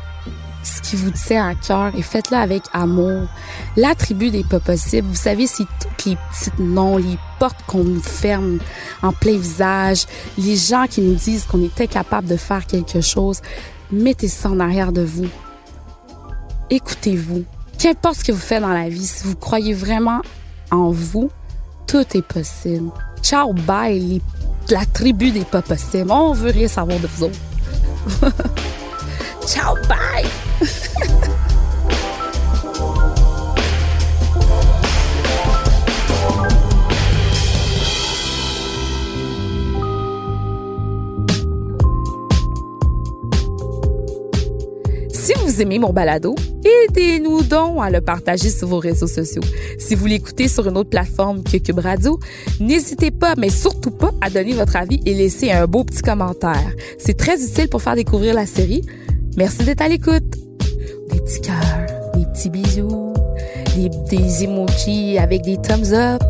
[0.67, 3.29] ce qui vous tient à cœur et faites-le avec amour.
[3.77, 8.03] L'attribut des pas possibles, vous savez, c'est tous les petits noms, les portes qu'on nous
[8.03, 8.59] ferme
[9.03, 10.07] en plein visage,
[10.37, 13.41] les gens qui nous disent qu'on était capable de faire quelque chose.
[13.93, 15.29] Mettez ça en arrière de vous.
[16.71, 17.45] Écoutez-vous.
[17.79, 20.23] Qu'importe ce que vous faites dans la vie, si vous croyez vraiment
[20.71, 21.31] en vous,
[21.87, 22.91] tout est possible.
[23.23, 24.21] Ciao, bye,
[24.71, 26.11] la tribu des pas possibles.
[26.11, 27.39] On veut rien savoir de vous autres.
[29.47, 30.46] Ciao, bye!
[45.61, 46.35] Aimez mon balado,
[46.65, 49.43] aidez-nous donc à le partager sur vos réseaux sociaux.
[49.79, 52.19] Si vous l'écoutez sur une autre plateforme que Cube Radio,
[52.61, 56.73] n'hésitez pas, mais surtout pas, à donner votre avis et laisser un beau petit commentaire.
[56.99, 58.83] C'est très utile pour faire découvrir la série.
[59.37, 60.25] Merci d'être à l'écoute.
[61.11, 63.15] Des petits cœurs, des petits bisous,
[64.11, 66.23] des emojis avec des thumbs up,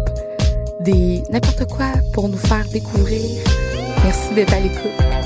[0.81, 3.23] des n'importe quoi pour nous faire découvrir.
[4.05, 5.26] Merci d'être à l'écoute.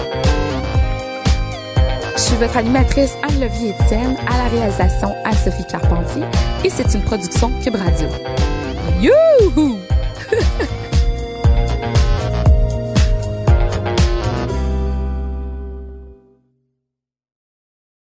[2.30, 6.22] Je suis votre animatrice Anne-Levier Etienne, à la réalisation Anne-Sophie Carpentier,
[6.64, 8.06] et c'est une production Cube Radio.
[9.00, 9.80] Youhou!